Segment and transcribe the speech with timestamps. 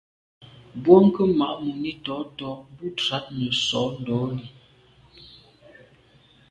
[0.81, 4.45] Bwɔ́ŋkə́ʼ mǎʼ mùní tɔ̌ tɔ́ bú trǎt nə̀ sǒ ndǒlî.